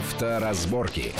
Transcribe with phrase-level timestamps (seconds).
[0.00, 1.12] Авторазборки.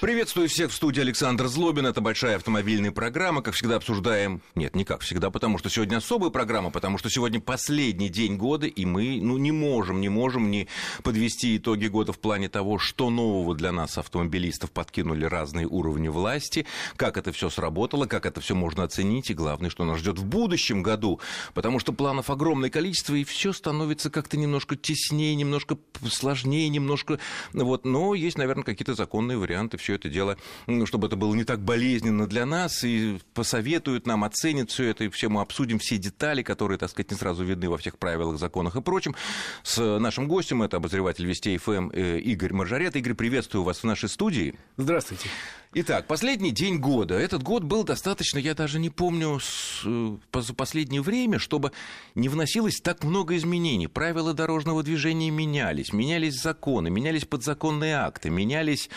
[0.00, 1.84] Приветствую всех в студии Александр Злобин.
[1.84, 3.42] Это большая автомобильная программа.
[3.42, 4.42] Как всегда обсуждаем...
[4.54, 8.68] Нет, не как всегда, потому что сегодня особая программа, потому что сегодня последний день года,
[8.68, 10.68] и мы ну, не можем, не можем не
[11.02, 16.64] подвести итоги года в плане того, что нового для нас, автомобилистов, подкинули разные уровни власти,
[16.94, 20.24] как это все сработало, как это все можно оценить, и главное, что нас ждет в
[20.24, 21.18] будущем году,
[21.54, 25.76] потому что планов огромное количество, и все становится как-то немножко теснее, немножко
[26.08, 27.18] сложнее, немножко...
[27.52, 30.36] Вот, но есть, наверное, какие-то законные варианты все это дело,
[30.84, 35.08] чтобы это было не так болезненно для нас, и посоветуют нам, оценят все это, и
[35.08, 38.76] все мы обсудим все детали, которые, так сказать, не сразу видны во всех правилах, законах
[38.76, 39.14] и прочем.
[39.62, 42.96] С нашим гостем, это обозреватель Вестей ФМ э, Игорь Маржарет.
[42.96, 44.54] Игорь, приветствую вас в нашей студии.
[44.76, 45.28] Здравствуйте.
[45.74, 47.14] Итак, последний день года.
[47.14, 49.38] Этот год был достаточно, я даже не помню
[49.84, 51.72] э, за последнее время, чтобы
[52.14, 53.86] не вносилось так много изменений.
[53.86, 58.88] Правила дорожного движения менялись, менялись законы, менялись подзаконные акты, менялись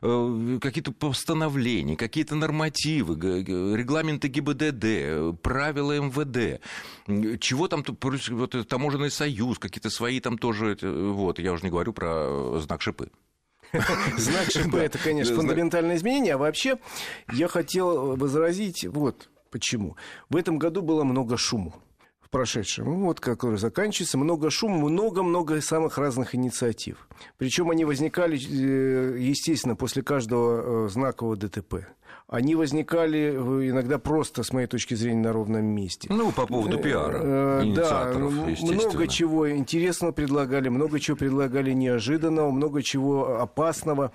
[0.00, 6.60] какие-то постановления, какие-то нормативы, регламенты ГИБДД, правила МВД,
[7.40, 7.84] чего там,
[8.30, 13.10] вот, таможенный союз, какие-то свои там тоже, вот, я уже не говорю про знак шипы.
[14.16, 16.34] Знак ШП– это, конечно, фундаментальное изменение.
[16.34, 16.78] А вообще
[17.32, 19.96] я хотел возразить вот почему.
[20.28, 21.72] В этом году было много шума
[22.26, 27.08] в прошедшем, вот, который заканчивается, много шума, много-много самых разных инициатив.
[27.38, 31.86] Причем они возникали, э, естественно, после каждого э, знакового ДТП
[32.28, 33.30] они возникали
[33.70, 36.08] иногда просто, с моей точки зрения, на ровном месте.
[36.10, 42.82] Ну, по поводу пиара, э, Да, много чего интересного предлагали, много чего предлагали неожиданного, много
[42.82, 44.10] чего опасного.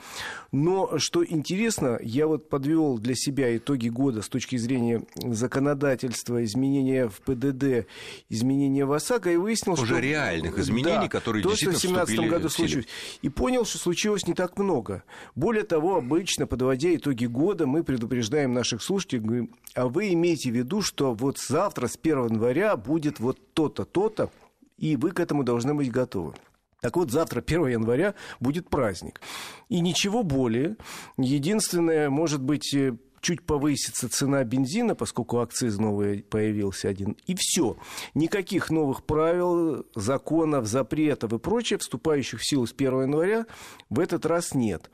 [0.52, 7.08] Но, что интересно, я вот подвел для себя итоги года с точки зрения законодательства, изменения
[7.08, 7.88] в ПДД,
[8.28, 9.94] изменения в ОСАГО, и выяснил, Уже что...
[9.96, 12.88] Уже реальных изменений, да, которые то, действительно что в 2017 году случилось.
[13.22, 15.04] И понял, что случилось не так много.
[15.34, 20.56] Более того, обычно, подводя итоги года, мы предупреждаем наших слушателей, говорим, а вы имеете в
[20.56, 24.32] виду, что вот завтра, с 1 января, будет вот то-то, то-то,
[24.80, 26.34] и вы к этому должны быть готовы.
[26.82, 29.22] Так вот, завтра, 1 января, будет праздник.
[29.70, 30.78] И ничего более.
[31.20, 37.78] Единственное, может быть, э, чуть повысится цена бензина, поскольку акциз новый появился один, и все.
[38.16, 43.46] Никаких новых правил, законов, запретов и прочее, вступающих в силу с 1 января,
[43.92, 44.90] в этот раз нет.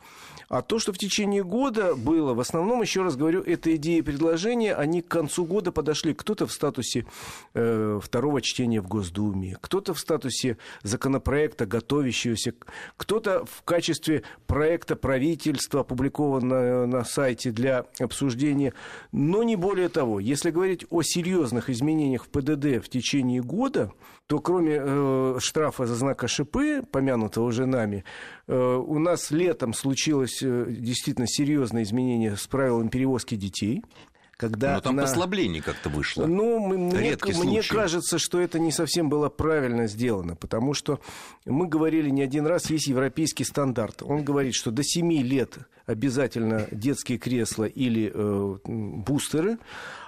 [0.49, 4.01] А то, что в течение года было, в основном, еще раз говорю, это идеи и
[4.01, 6.13] предложения, они к концу года подошли.
[6.13, 7.05] Кто-то в статусе
[7.53, 12.53] э, второго чтения в Госдуме, кто-то в статусе законопроекта, готовящегося,
[12.95, 18.73] кто-то в качестве проекта правительства, опубликованного на сайте для обсуждения.
[19.11, 20.21] Но не более того.
[20.21, 23.91] Если говорить о серьезных изменениях в ПДД в течение года,
[24.27, 28.03] то кроме э, штрафа за знак ошибы, помянутого уже нами,
[28.47, 33.83] э, у нас летом случилось э, действительно серьезное изменение с правилами перевозки детей
[34.37, 35.01] когда Но там на...
[35.01, 36.27] послабление как-то вышло.
[36.27, 40.99] Ну, мне, мне кажется, что это не совсем было правильно сделано, потому что
[41.45, 44.03] мы говорили не один раз, есть европейский стандарт.
[44.03, 45.57] Он говорит, что до 7 лет
[45.87, 49.57] обязательно детские кресла или э, бустеры,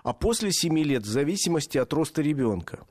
[0.03, 2.81] а после 7 лет в зависимости от роста ребенка.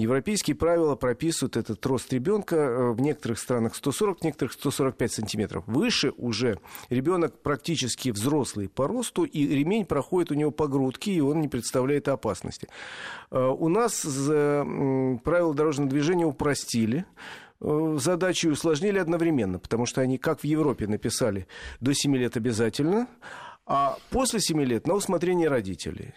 [0.00, 5.64] Европейские правила прописывают этот рост ребенка э, в некоторых странах 140, в некоторых 145 сантиметров.
[5.66, 11.20] Выше уже ребенок практически взрослый по росту, и ремень проходит у него по грудке, и
[11.20, 12.68] он не представляет опасности.
[13.30, 17.04] Э, у нас правила дорожного движения упростили
[17.60, 21.46] э, задачи усложнили одновременно, потому что они, как в Европе, написали
[21.80, 23.06] до 7 лет обязательно,
[23.66, 26.14] а после 7 лет на усмотрение родителей.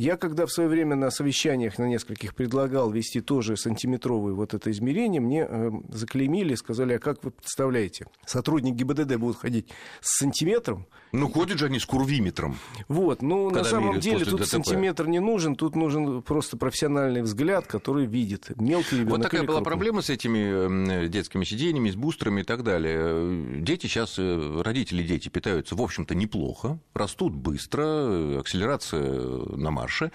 [0.00, 4.70] Я когда в свое время на совещаниях на нескольких предлагал вести тоже сантиметровое вот это
[4.70, 9.70] измерение, мне э, заклеймили, сказали, а как вы представляете, сотрудник ГИБДД будут ходить
[10.00, 10.86] с сантиметром?
[11.10, 12.58] Ну, ходят же они с курвиметром.
[12.86, 14.50] Вот, ну, на самом деле тут ДТП.
[14.50, 19.56] сантиметр не нужен, тут нужен просто профессиональный взгляд, который видит мелкий ребенок Вот такая была
[19.56, 19.64] крупный.
[19.64, 23.60] проблема с этими детскими сиденьями, с бустерами и так далее.
[23.62, 29.02] Дети сейчас, э, родители дети питаются, в общем-то, неплохо, растут быстро, акселерация
[29.56, 30.12] на марш старше,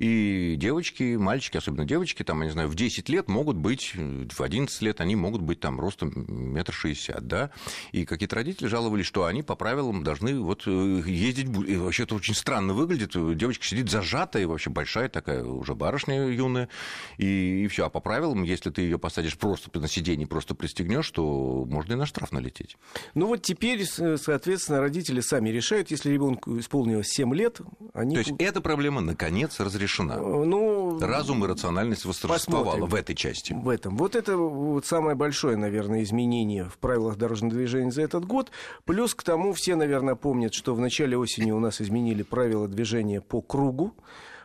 [0.00, 4.40] и девочки, мальчики, особенно девочки, там, я не знаю, в 10 лет могут быть, в
[4.40, 7.50] 11 лет они могут быть там ростом метр шестьдесят, да,
[7.92, 12.14] и какие-то родители жаловались, что они по правилам должны вот э, ездить, и вообще это
[12.14, 16.70] очень странно выглядит, девочка сидит зажатая, вообще большая такая уже барышня юная,
[17.18, 21.10] и, и все, а по правилам, если ты ее посадишь просто на сиденье, просто пристегнешь,
[21.10, 22.78] то можно и на штраф налететь.
[23.14, 27.60] Ну вот теперь, соответственно, родители сами решают, если ребенку исполнилось 7 лет,
[27.92, 28.14] они...
[28.14, 30.16] То есть эта проблема наконец, разрешена.
[30.16, 32.88] Ну, Разум и рациональность восторжествовала посмотрим.
[32.88, 33.52] в этой части.
[33.52, 33.96] В этом.
[33.96, 38.50] Вот это вот самое большое, наверное, изменение в правилах дорожного движения за этот год.
[38.84, 43.20] Плюс к тому все, наверное, помнят, что в начале осени у нас изменили правила движения
[43.20, 43.94] по кругу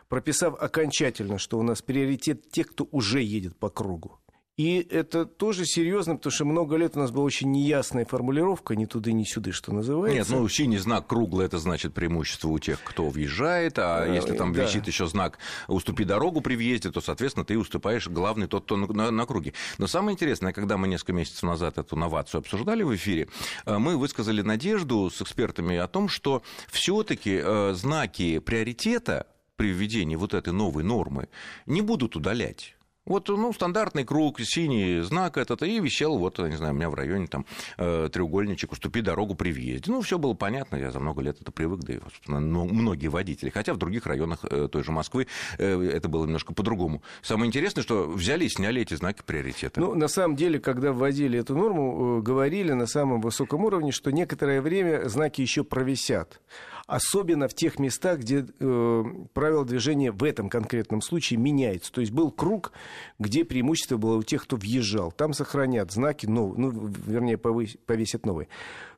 [0.08, 4.20] прописав окончательно, что у нас приоритет тех, кто уже едет по кругу.
[4.56, 8.86] И это тоже серьезно, потому что много лет у нас была очень неясная формулировка, ни
[8.86, 10.32] туда, ни сюда, что называется.
[10.32, 14.34] Нет, ну синий знак круглый, это значит преимущество у тех, кто въезжает, а, а если
[14.34, 14.62] там да.
[14.62, 15.38] висит еще знак
[15.68, 19.52] «уступи дорогу при въезде», то, соответственно, ты уступаешь главный тот, кто на, на, на круге.
[19.76, 23.28] Но самое интересное, когда мы несколько месяцев назад эту новацию обсуждали в эфире,
[23.66, 29.26] э, мы высказали надежду с экспертами о том, что все-таки э, знаки приоритета
[29.56, 31.28] при введении вот этой новой нормы
[31.66, 32.75] не будут удалять.
[33.06, 36.94] Вот, ну, стандартный круг, синий знак этот, и висел, вот, не знаю, у меня в
[36.94, 37.46] районе там
[37.78, 39.92] э, треугольничек, уступи дорогу при въезде.
[39.92, 43.50] Ну, все было понятно, я за много лет это привык, да и, собственно, многие водители.
[43.50, 47.02] Хотя в других районах э, той же Москвы э, это было немножко по-другому.
[47.22, 49.80] Самое интересное, что взяли и сняли эти знаки приоритета.
[49.80, 54.60] Ну, на самом деле, когда вводили эту норму, говорили на самом высоком уровне, что некоторое
[54.60, 56.40] время знаки еще провисят
[56.86, 59.04] особенно в тех местах, где э,
[59.34, 61.92] правила движения в этом конкретном случае меняются.
[61.92, 62.72] То есть был круг,
[63.18, 65.12] где преимущество было у тех, кто въезжал.
[65.12, 68.48] Там сохранят знаки, новые, ну, вернее, повесят новые.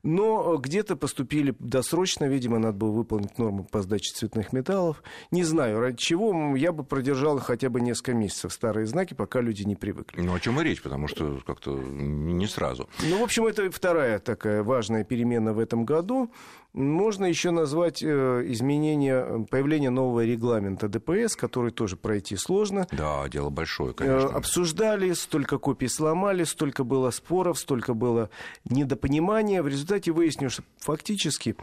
[0.02, 5.02] Но где-то поступили досрочно, видимо, надо было выполнить норму по сдаче цветных металлов.
[5.30, 9.62] Не знаю, ради чего, я бы продержал хотя бы несколько месяцев старые знаки, пока люди
[9.62, 10.20] не привыкли.
[10.20, 12.88] Ну, о чем и речь, потому что как-то не сразу.
[13.02, 16.30] Ну, в общем, это вторая такая важная перемена в этом году.
[16.74, 22.86] Можно еще назвать э, изменение, появление нового регламента ДПС, который тоже пройти сложно.
[22.92, 24.28] Да, дело большое, конечно.
[24.28, 28.28] Э, обсуждали, столько копий сломали, столько было споров, столько было
[28.64, 29.62] недопонимания.
[29.62, 31.60] В результате выяснилось, что фактически э,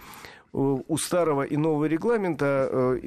[0.53, 2.99] у старого и нового регламента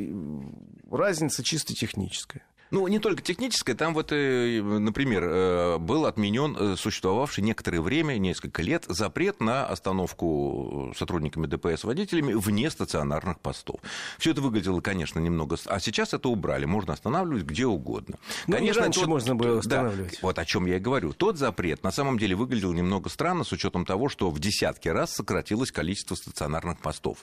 [0.90, 2.47] разница чисто техническая.
[2.70, 8.18] Ну, не только техническое, там вот, э, например, э, был отменен э, существовавший некоторое время,
[8.18, 13.80] несколько лет, запрет на остановку сотрудниками ДПС водителями вне стационарных постов.
[14.18, 15.56] Все это выглядело, конечно, немного...
[15.66, 18.18] А сейчас это убрали, можно останавливать где угодно.
[18.46, 19.08] Ну, конечно, раньше тот...
[19.08, 20.12] можно было останавливать.
[20.12, 21.12] Да, вот о чем я и говорю.
[21.12, 25.14] Тот запрет на самом деле выглядел немного странно с учетом того, что в десятки раз
[25.14, 27.18] сократилось количество стационарных постов.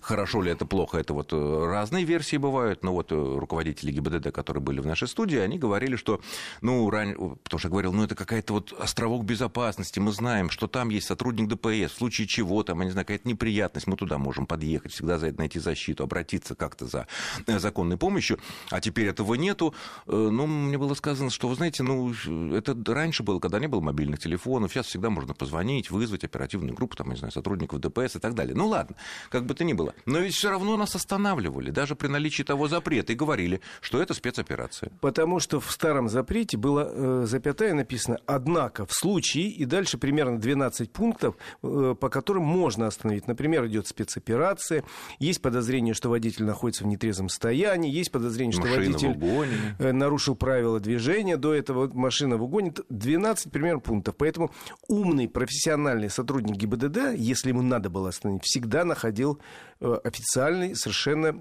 [0.00, 4.73] Хорошо ли это, плохо, это вот разные версии бывают, но вот руководители ГИБДД, которые были
[4.74, 6.20] были в нашей студии, они говорили, что,
[6.60, 7.14] ну, ран...
[7.14, 11.06] потому что я говорил, ну, это какая-то вот островок безопасности, мы знаем, что там есть
[11.06, 14.92] сотрудник ДПС, в случае чего там, я не знаю, какая-то неприятность, мы туда можем подъехать,
[14.92, 17.06] всегда за это найти защиту, обратиться как-то за
[17.46, 18.38] э, законной помощью,
[18.70, 19.74] а теперь этого нету.
[20.06, 22.12] Э, ну, мне было сказано, что, вы знаете, ну,
[22.52, 26.96] это раньше было, когда не было мобильных телефонов, сейчас всегда можно позвонить, вызвать оперативную группу,
[26.96, 28.56] там, я не знаю, сотрудников ДПС и так далее.
[28.56, 28.96] Ну, ладно,
[29.30, 29.94] как бы то ни было.
[30.06, 34.14] Но ведь все равно нас останавливали, даже при наличии того запрета, и говорили, что это
[34.14, 34.92] спецоперация операция?
[35.00, 40.38] Потому что в старом запрете было э, запятая написано «однако в случае» и дальше примерно
[40.38, 43.28] 12 пунктов, э, по которым можно остановить.
[43.28, 44.84] Например, идет спецоперация,
[45.18, 50.36] есть подозрение, что водитель находится в нетрезвом состоянии, есть подозрение, что машина водитель э, нарушил
[50.36, 52.72] правила движения, до этого машина в угоне.
[52.88, 54.16] 12 примерно пунктов.
[54.16, 54.50] Поэтому
[54.88, 59.38] умный профессиональный сотрудник ГИБДД, если ему надо было остановить, всегда находил
[59.80, 61.34] э, официальный, совершенно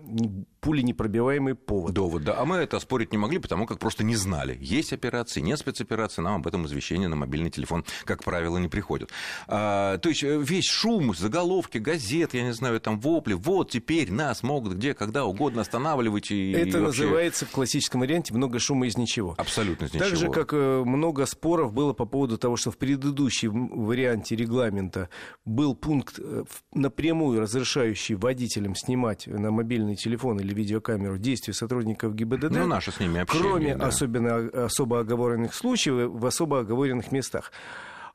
[0.62, 1.94] пуленепробиваемый повод.
[1.94, 2.36] Довод, да.
[2.38, 4.58] А мы это спорить не могли, потому как просто не знали.
[4.60, 9.10] Есть операции, нет спецоперации, нам об этом извещение на мобильный телефон, как правило, не приходят.
[9.48, 14.12] А, то есть э, весь шум, заголовки, газет, я не знаю, там вопли, вот теперь
[14.12, 16.32] нас могут где, когда угодно останавливать.
[16.32, 17.04] И, Это и вообще...
[17.04, 19.36] называется в классическом варианте много шума из ничего.
[19.38, 20.10] Абсолютно из ничего.
[20.10, 25.10] Так же, как э, много споров было по поводу того, что в предыдущем варианте регламента
[25.46, 26.44] был пункт э,
[26.74, 32.52] напрямую разрешающий водителям снимать на мобильный телефон или видеокамеру действия сотрудников ГИБДД.
[32.52, 33.88] Ну, наше с ними общение, Кроме да.
[33.88, 37.52] особенно особо оговоренных случаев в особо оговоренных местах.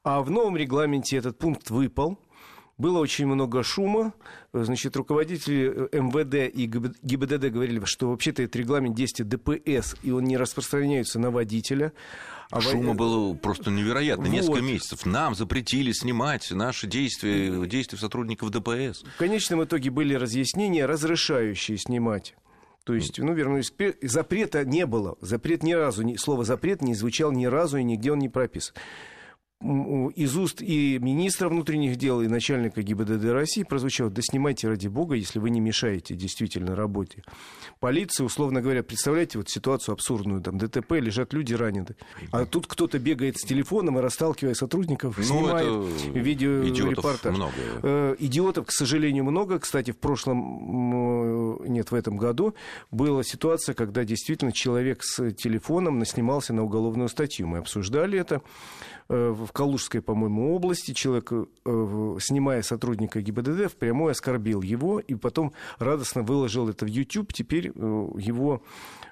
[0.05, 2.19] А в новом регламенте этот пункт выпал.
[2.79, 4.15] Было очень много шума.
[4.53, 10.37] Значит, руководители МВД и ГИБДД говорили, что вообще-то это регламент действия ДПС, и он не
[10.37, 11.93] распространяется на водителя.
[12.51, 14.25] А Шума было просто невероятно.
[14.25, 14.33] Вот.
[14.33, 15.05] Несколько месяцев.
[15.05, 19.03] Нам запретили снимать наши действия, действия сотрудников ДПС.
[19.03, 22.37] В конечном итоге были разъяснения, разрешающие снимать
[22.89, 25.19] то есть, ну, вернусь, запрета не было.
[25.21, 28.75] Запрет ни разу, слово запрет не звучал ни разу, и нигде он не прописан.
[29.61, 35.17] Из уст и министра внутренних дел, и начальника ГИБДД России прозвучало, да снимайте ради бога,
[35.17, 37.25] если вы не мешаете действительно работе.
[37.81, 41.97] Полиция, условно говоря, представляете вот ситуацию абсурдную, там ДТП, лежат люди ранены,
[42.31, 45.67] а тут кто-то бегает с телефоном и расталкивая сотрудников, ну, снимает
[46.15, 47.35] видеорепортаж.
[47.35, 47.53] Много.
[47.83, 49.59] Э, идиотов, к сожалению, много.
[49.59, 52.55] Кстати, в прошлом, нет, в этом году
[52.93, 57.49] была ситуация, когда действительно человек с телефоном наснимался на уголовную статью.
[57.49, 58.41] Мы обсуждали это.
[59.11, 65.55] Э, в Калужской, по-моему, области человек, э, снимая сотрудника ГИБДД, впрямую оскорбил его и потом
[65.79, 67.33] радостно выложил это в YouTube.
[67.33, 68.63] Теперь э, его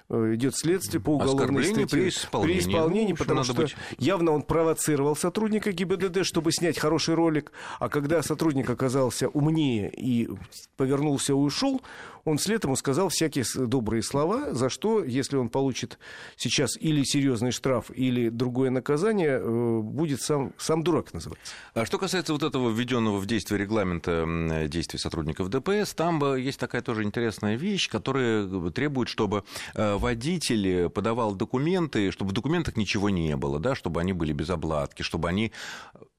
[0.09, 1.87] идет следствие по уголовной статье.
[1.87, 2.53] при исполнении.
[2.53, 3.75] При исполнении, ну, потому что быть...
[3.97, 10.29] явно он провоцировал сотрудника ГИБДД, чтобы снять хороший ролик, а когда сотрудник оказался умнее и
[10.77, 11.81] повернулся и ушел,
[12.27, 15.97] он вслед ему сказал всякие добрые слова, за что, если он получит
[16.35, 21.53] сейчас или серьезный штраф, или другое наказание, э, будет сам, сам дурак называться.
[21.73, 26.81] А что касается вот этого введенного в действие регламента действий сотрудников ДПС, там есть такая
[26.81, 33.37] тоже интересная вещь, которая требует, чтобы э, водитель подавал документы, чтобы в документах ничего не
[33.37, 35.53] было, да, чтобы они были без обладки, чтобы они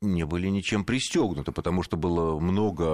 [0.00, 2.84] не были ничем пристегнуты, потому что было много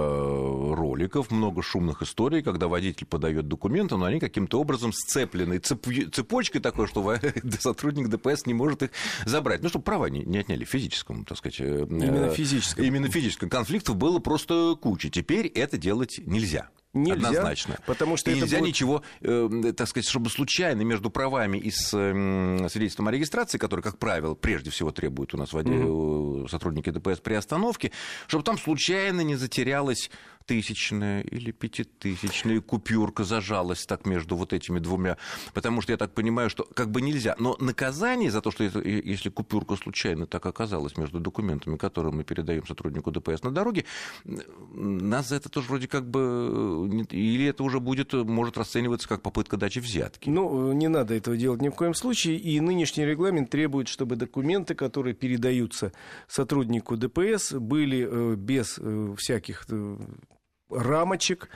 [0.75, 5.85] роликов, много шумных историй, когда водитель подает документы, но они каким-то образом сцеплены цеп...
[6.11, 7.15] цепочкой такой, что
[7.59, 8.89] сотрудник ДПС не может их
[9.25, 9.61] забрать.
[9.61, 11.59] Ну, чтобы права не, не отняли физическому, так сказать.
[11.59, 12.83] Э, именно физическом.
[12.83, 13.49] Именно физическом.
[13.49, 15.09] Конфликтов было просто куча.
[15.09, 16.69] Теперь это делать нельзя.
[16.95, 17.77] Нельзя, Однозначно.
[17.85, 18.69] Потому что и нельзя будет...
[18.69, 23.81] ничего, э, так сказать, чтобы случайно между правами и с, э, свидетельством о регистрации, которое,
[23.81, 26.49] как правило, прежде всего требуют у нас mm-hmm.
[26.49, 27.91] сотрудники ДПС при остановке,
[28.27, 30.09] чтобы там случайно не затерялась
[30.45, 35.17] тысячная или пятитысячная купюрка зажалась так между вот этими двумя.
[35.53, 37.35] Потому что я так понимаю, что как бы нельзя.
[37.39, 42.23] Но наказание за то, что это, если купюрка случайно так оказалась между документами, которые мы
[42.23, 43.85] передаем сотруднику ДПС на дороге,
[44.23, 47.05] нас за это тоже вроде как бы...
[47.11, 50.29] Или это уже будет, может расцениваться как попытка дачи взятки.
[50.29, 52.37] Ну, не надо этого делать ни в коем случае.
[52.37, 55.91] И нынешний регламент требует, чтобы документы, которые передаются
[56.27, 59.97] сотруднику ДПС, были э, без э, всяких э,
[60.69, 61.49] рамочек,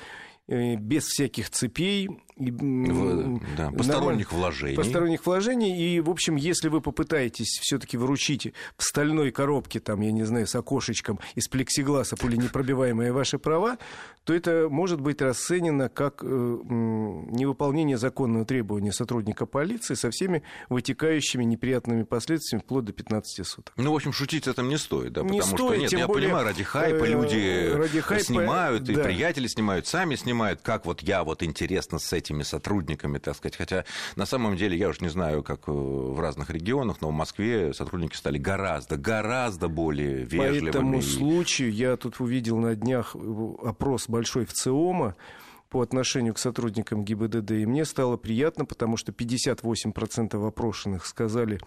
[0.47, 2.09] э, без всяких цепей,
[2.39, 4.75] в, да, посторонних вложений.
[4.75, 5.77] Посторонних вложений.
[5.77, 10.47] И, в общем, если вы попытаетесь все-таки вручить в стальной коробке, там, я не знаю,
[10.47, 13.77] с окошечком из плексигласа пуленепробиваемые ваши права,
[14.23, 21.43] то это может быть расценено как э, невыполнение законного требования сотрудника полиции со всеми вытекающими
[21.43, 23.73] неприятными последствиями вплоть до 15 суток.
[23.75, 25.21] Ну, в общем, шутить этим не стоит, да?
[25.21, 28.23] Не потому стоит, что, нет, тем я более, понимаю, ради хайпа э, люди ради хайпа,
[28.23, 28.93] снимают, да.
[28.93, 33.35] и приятели снимают, сами снимают, как вот я вот интересно с этим этими сотрудниками, так
[33.35, 33.55] сказать.
[33.55, 37.13] Хотя на самом деле я уж не знаю, как э, в разных регионах, но в
[37.13, 40.71] Москве сотрудники стали гораздо, гораздо более вежливыми.
[40.71, 45.15] По этому случаю я тут увидел на днях э, опрос большой в ЦИОМа,
[45.69, 47.51] по отношению к сотрудникам ГИБДД.
[47.51, 51.59] И мне стало приятно, потому что 58% опрошенных сказали,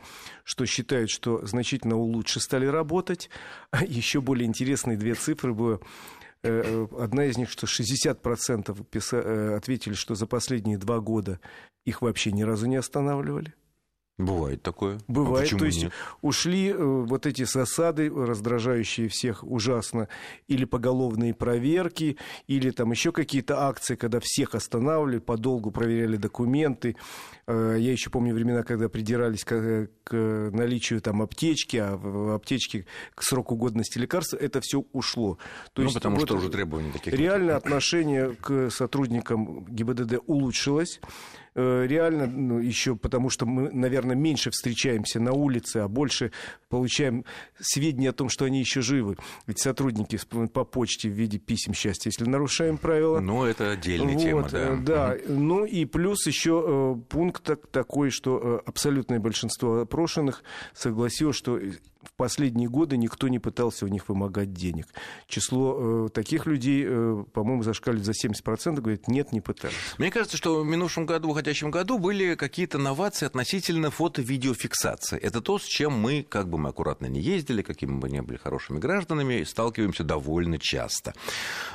[0.43, 3.31] что считают, что значительно лучше стали работать.
[3.71, 9.57] А еще более интересные две цифры было э, одна из них, что 60% писа- э,
[9.57, 11.41] ответили, что за последние два года
[11.85, 13.55] их вообще ни разу не останавливали.
[14.19, 14.97] Бывает такое.
[14.97, 15.53] А Бывает.
[15.53, 15.93] А То есть нет?
[16.21, 20.09] ушли э, вот эти засады, раздражающие всех ужасно,
[20.49, 26.97] или поголовные проверки, или там еще какие-то акции, когда всех останавливали, подолгу проверяли документы.
[27.47, 30.15] Э, я еще помню времена, когда придирались к, к
[30.53, 35.39] наличию там аптечки, а в аптечке к сроку годности лекарства, это все ушло.
[35.73, 37.57] То ну, есть, потому вот что уже требований таких Реально нет.
[37.57, 41.01] отношение к сотрудникам ГИБДД улучшилось.
[41.55, 46.33] Э, реально ну, еще потому, что мы, наверное, меньше встречаемся на улице, а больше
[46.71, 47.25] получаем
[47.61, 49.17] сведения о том, что они еще живы.
[49.47, 50.19] Ведь сотрудники
[50.53, 53.21] по почте в виде писем счастья, если нарушаем правила.
[53.21, 54.77] Ну, это отдельная вот, тема, да.
[54.77, 60.43] Да, ну и плюс еще э, пункт такой, что э, абсолютное большинство опрошенных
[60.75, 61.61] согласилось, что
[62.03, 64.87] в последние годы никто не пытался у них вымогать денег.
[65.27, 69.75] Число э, таких людей, э, по-моему, зашкаливает за 70%, говорит, нет, не пытались.
[69.99, 75.19] Мне кажется, что в минувшем году, в уходящем году были какие-то новации относительно фото-видеофиксации.
[75.19, 78.37] Это то, с чем мы, как бы мы аккуратно не ездили, какими бы не были
[78.37, 81.15] хорошими гражданами, сталкиваемся довольно часто.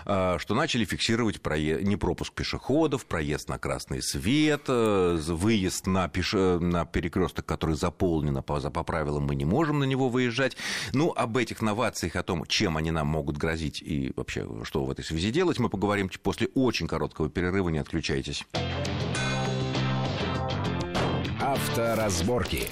[0.05, 6.07] А, что начали фиксировать проезд, не пропуск пешеходов, проезд на красный свет, э, выезд на,
[6.07, 6.60] пеше...
[6.60, 10.57] на перекресток, который заполнен, а по, по правилам мы не можем на него выезжать.
[10.93, 14.89] Ну, об этих новациях, о том, чем они нам могут грозить и вообще, что в
[14.91, 17.69] этой связи делать, мы поговорим после очень короткого перерыва.
[17.69, 18.43] Не отключайтесь.
[21.39, 22.67] Авторазборки.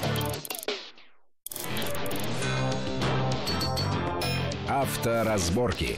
[4.67, 5.97] Авторазборки.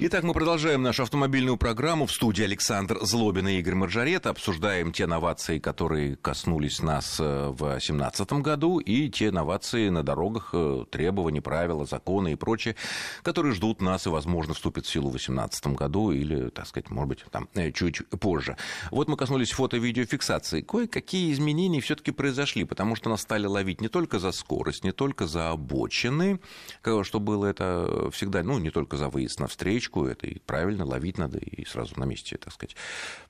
[0.00, 2.06] Итак, мы продолжаем нашу автомобильную программу.
[2.06, 4.28] В студии Александр Злобин и Игорь Маржарет.
[4.28, 10.50] Обсуждаем те новации, которые коснулись нас э, в 2017 году, и те новации на дорогах,
[10.52, 12.76] э, требования, правила, законы и прочее,
[13.24, 17.08] которые ждут нас и, возможно, вступят в силу в 2018 году или, так сказать, может
[17.08, 18.56] быть, там, э, чуть позже.
[18.92, 20.60] Вот мы коснулись фото-видеофиксации.
[20.60, 25.26] Кое-какие изменения все-таки произошли, потому что нас стали ловить не только за скорость, не только
[25.26, 26.38] за обочины,
[27.02, 30.84] что было это всегда, ну, не только за выезд на встречу, птичку, это и правильно,
[30.84, 32.76] ловить надо и сразу на месте, так сказать,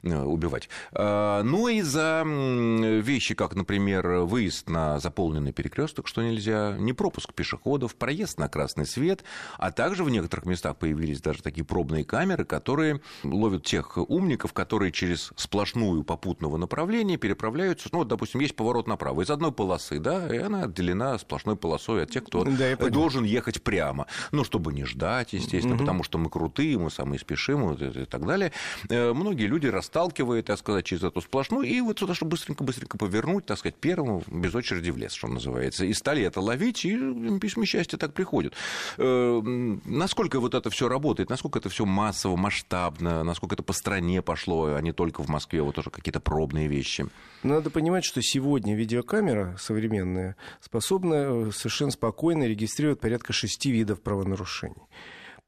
[0.02, 0.68] э, убивать.
[0.92, 7.32] А, ну и за вещи, как, например, выезд на заполненный перекресток, что нельзя, не пропуск
[7.32, 9.24] пешеходов, проезд на красный свет,
[9.58, 14.92] а также в некоторых местах появились даже такие пробные камеры, которые ловят тех умников, которые
[14.92, 20.34] через сплошную попутного направления переправляются, ну, вот, допустим, есть поворот направо из одной полосы, да,
[20.34, 24.06] и она отделена сплошной полосой от тех, кто да, должен ехать прямо.
[24.32, 25.84] Ну, чтобы не ждать, естественно, угу.
[25.84, 28.52] потому что мы крутые крутые, мы самые спешим и так далее.
[28.88, 33.46] Э, многие люди расталкивают, так сказать, через эту сплошную, и вот сюда, чтобы быстренько-быстренько повернуть,
[33.46, 35.84] так сказать, первому без очереди в лес, что называется.
[35.84, 38.54] И стали это ловить, и письма счастья так приходят.
[38.96, 39.40] Э,
[39.84, 44.74] насколько вот это все работает, насколько это все массово, масштабно, насколько это по стране пошло,
[44.74, 47.06] а не только в Москве, вот тоже какие-то пробные вещи?
[47.42, 54.88] Надо понимать, что сегодня видеокамера современная способна э, совершенно спокойно регистрировать порядка шести видов правонарушений.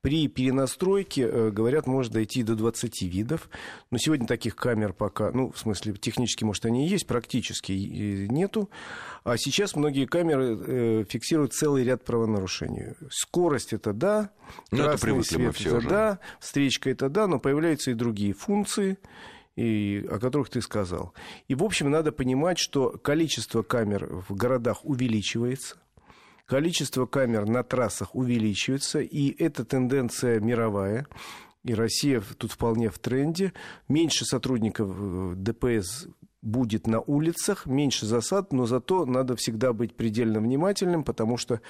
[0.02, 3.50] При перенастройке, э, говорят, может дойти до 20 видов.
[3.90, 8.70] Но сегодня таких камер пока, ну, в смысле, технически, может, они и есть, практически нету.
[9.24, 12.94] А сейчас многие камеры э, фиксируют целый ряд правонарушений.
[13.10, 14.30] Скорость это да,
[14.70, 15.88] ну, это свет это уже.
[15.88, 18.98] да, встречка это да, но появляются и другие функции
[19.56, 21.12] и, о которых ты сказал.
[21.48, 25.76] И, в общем, надо понимать, что количество камер в городах увеличивается–
[26.50, 31.06] количество камер на трассах увеличивается, и эта тенденция мировая.
[31.62, 33.52] И Россия тут вполне в тренде.
[33.86, 36.08] Меньше сотрудников э, ДПС
[36.42, 41.60] будет на улицах, меньше засад, но зато надо всегда быть предельно внимательным, потому что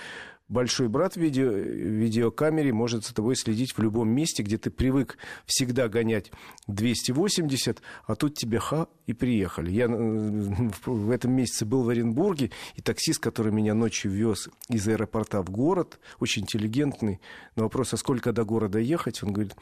[0.50, 5.16] большой брат в видео, видеокамере может за тобой следить в любом месте, где ты привык
[5.46, 6.30] всегда гонять
[6.66, 9.70] 280, а тут тебе ха и приехали.
[9.70, 14.86] Я э, в этом месяце был в Оренбурге, и таксист, который меня ночью вез из
[14.88, 17.20] аэропорта в город, очень интеллигентный,
[17.54, 19.54] на вопрос, а сколько до города ехать, он говорит,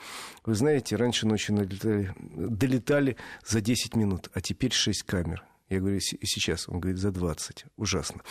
[0.45, 5.45] вы знаете, раньше ночью долетали, долетали за 10 минут, а теперь 6 камер.
[5.71, 6.67] Я говорю, сейчас.
[6.69, 7.67] Он говорит, за 20.
[7.77, 8.23] Ужасно.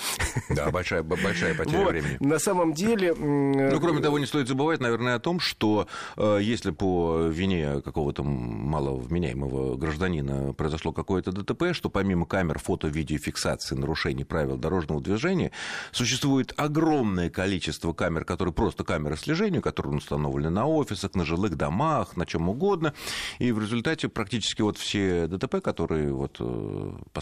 [0.50, 1.92] Да, большая, большая потеря вот.
[1.92, 2.18] времени.
[2.20, 3.14] На самом деле...
[3.14, 8.24] Ну, кроме того, не стоит забывать, наверное, о том, что э, если по вине какого-то
[8.24, 15.52] маловменяемого гражданина произошло какое-то ДТП, что помимо камер фото-видеофиксации нарушений правил дорожного движения,
[15.92, 22.18] существует огромное количество камер, которые просто камеры слежения, которые установлены на офисах, на жилых домах,
[22.18, 22.96] на чем угодно.
[23.38, 26.40] И в результате практически вот все ДТП, которые вот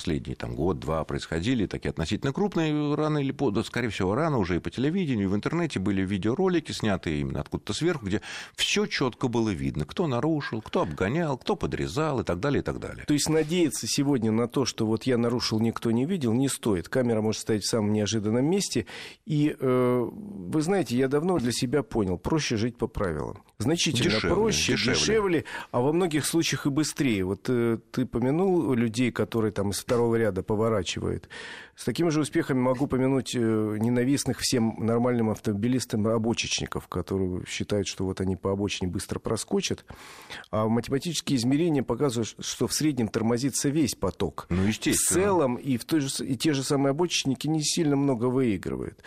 [0.06, 4.60] последний там, год-два происходили, такие относительно крупные, рано или поздно, скорее всего, рано уже и
[4.60, 8.22] по телевидению, и в интернете были видеоролики, снятые именно откуда-то сверху, где
[8.56, 12.80] все четко было видно, кто нарушил, кто обгонял, кто подрезал и так далее, и так
[12.80, 13.04] далее.
[13.08, 16.88] То есть надеяться сегодня на то, что вот я нарушил, никто не видел, не стоит.
[16.88, 18.86] Камера может стоять в самом неожиданном месте.
[19.26, 23.42] И э, вы знаете, я давно для себя понял, проще жить по правилам.
[23.58, 25.00] Значительно дешевле, проще, дешевле.
[25.00, 27.24] дешевле, а во многих случаях и быстрее.
[27.24, 31.30] Вот э, ты помянул людей, которые там из второго ряда поворачивает.
[31.76, 38.04] С такими же успехами могу помянуть э, ненавистных всем нормальным автомобилистам обочечников, которые считают, что
[38.04, 39.86] вот они по обочине быстро проскочат.
[40.52, 44.48] А математические измерения показывают, что в среднем тормозится весь поток.
[44.50, 45.22] Ну, естественно.
[45.22, 49.02] В целом и, в той же, и те же самые обочечники не сильно много выигрывают.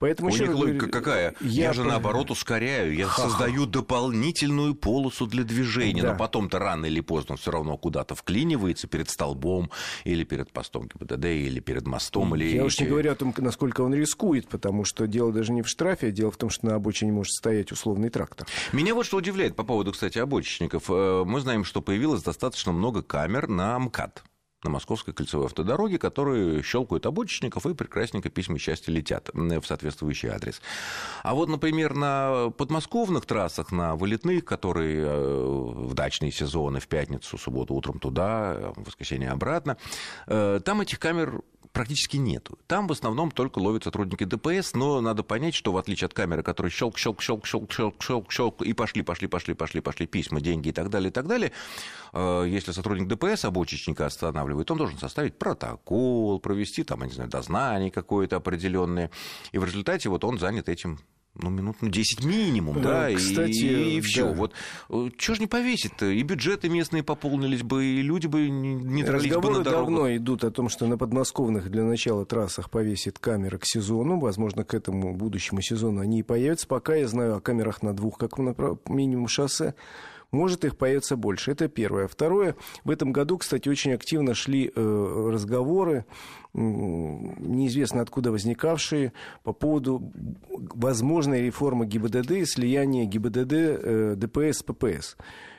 [0.00, 1.34] Поэтому, У них логика говорю, какая?
[1.40, 2.94] Я, я же, наоборот, ускоряю.
[2.94, 3.28] Я Ха-ха.
[3.28, 6.02] создаю дополнительную полосу для движения.
[6.02, 6.12] Да.
[6.12, 9.70] Но потом-то рано или поздно все равно куда-то вклинивается перед столбом
[10.02, 12.34] или перед постом ГИБДД, или перед мостом.
[12.34, 12.56] Или...
[12.56, 15.68] Я уж не говорю о том, насколько он рискует, потому что дело даже не в
[15.68, 18.48] штрафе, а дело в том, что на обочине может стоять условный трактор.
[18.72, 20.84] Меня вот что удивляет по поводу, кстати, обочечников.
[20.88, 24.24] Э, мы знаем, что появилось достаточно много камер на МКАД
[24.64, 30.60] на Московской кольцевой автодороге, которые щелкают обочечников и прекрасненько письма счастья летят в соответствующий адрес.
[31.22, 35.44] А вот, например, на подмосковных трассах, на вылетных, которые э,
[35.86, 39.76] в дачные сезоны, в пятницу, субботу утром туда, в воскресенье обратно,
[40.26, 41.42] э, там этих камер
[41.74, 42.56] практически нету.
[42.68, 46.44] Там в основном только ловят сотрудники ДПС, но надо понять, что в отличие от камеры,
[46.44, 50.40] которые щелк, щелк, щелк, щелк, щелк, щелк, щелк, и пошли, пошли, пошли, пошли, пошли письма,
[50.40, 51.50] деньги и так далее, и так далее,
[52.12, 57.30] э, если сотрудник ДПС обочечника останавливает, он должен составить протокол, провести там, я не знаю,
[57.30, 59.10] дознание какое-то определенное,
[59.52, 60.98] и в результате вот он занят этим
[61.36, 64.28] ну, минут ну, 10 минимум, да, Кстати, и, и все.
[64.28, 64.34] Да.
[64.34, 64.52] Вот
[64.88, 66.06] э, что ж не повесит-то?
[66.06, 70.44] И бюджеты местные пополнились бы, и люди бы не дрались Разговоры бы на давно идут
[70.44, 74.20] о том, что на подмосковных для начала трассах повесит камеры к сезону.
[74.20, 76.68] Возможно, к этому будущему сезону они и появятся.
[76.68, 78.38] Пока я знаю о камерах на двух, как
[78.88, 79.74] минимум, шоссе
[80.34, 81.52] может их появится больше.
[81.52, 82.08] Это первое.
[82.08, 86.04] Второе, в этом году, кстати, очень активно шли э, разговоры,
[86.52, 90.12] неизвестно откуда возникавшие, по поводу
[90.50, 95.16] возможной реформы ГИБДД и слияния ГИБДД, э, ДПС, ППС.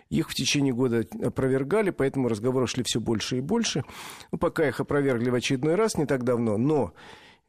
[0.10, 3.84] Их в течение года опровергали, поэтому разговоры шли все больше и больше.
[4.32, 6.94] Ну, пока их опровергли в очередной раз не так давно, но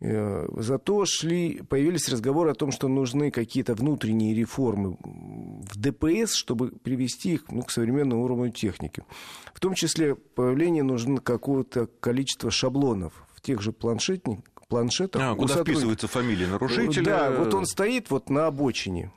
[0.01, 7.35] зато шли, появились разговоры о том, что нужны какие-то внутренние реформы в ДПС, чтобы привести
[7.35, 9.05] их ну, к современному уровню техники.
[9.55, 15.23] В том числе появление нужно какого-то количества шаблонов в тех же планшетниках, планшетах.
[15.23, 15.69] А, куда сотруд...
[15.69, 17.05] вписывается фамилия нарушителя.
[17.05, 19.13] Да, вот он стоит вот на обочине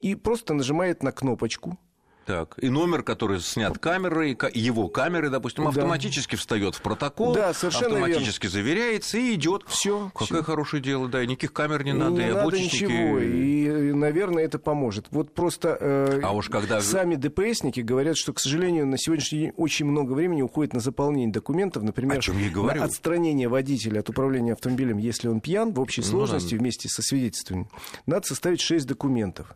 [0.00, 1.78] и просто нажимает на кнопочку,
[2.26, 6.40] так, и номер, который снят камерой, его камеры, допустим, автоматически да.
[6.40, 8.58] встает в протокол, да, совершенно автоматически верно.
[8.58, 9.62] заверяется и идет.
[9.68, 10.10] Все.
[10.12, 10.42] Какое всё.
[10.42, 14.58] хорошее дело, да, и никаких камер не надо, не и надо ничего, и, наверное, это
[14.58, 15.06] поможет.
[15.10, 16.80] Вот просто э, а уж когда...
[16.80, 21.32] сами ДПСники говорят, что, к сожалению, на сегодняшний день очень много времени уходит на заполнение
[21.32, 26.58] документов, например, на отстранение водителя от управления автомобилем, если он пьян, в общей сложности ну,
[26.58, 26.62] да.
[26.62, 27.70] вместе со свидетельством.
[28.06, 29.54] Надо составить 6 документов.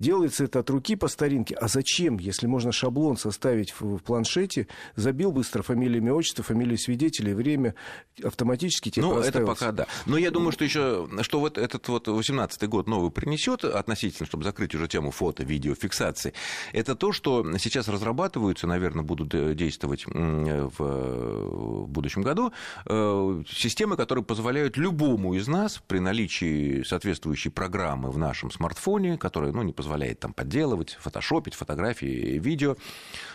[0.00, 1.56] Делается это от руки по старинке.
[1.56, 6.78] А зачем, если можно шаблон составить в, в планшете, забил быстро фамилию, имя, отчество, фамилию
[6.78, 7.74] свидетелей, время,
[8.22, 9.88] автоматически тебе Ну, это пока да.
[10.06, 14.44] Но я думаю, что еще, что вот этот вот 18-й год новый принесет относительно, чтобы
[14.44, 16.32] закрыть уже тему фото, видео, фиксации,
[16.72, 22.52] это то, что сейчас разрабатываются, наверное, будут э, действовать в будущем году,
[22.86, 29.50] э, системы, которые позволяют любому из нас при наличии соответствующей программы в нашем смартфоне, которая,
[29.50, 32.76] ну, не позволяет позволяет там подделывать, фотошопить фотографии, видео,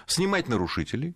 [0.06, 1.16] снимать нарушителей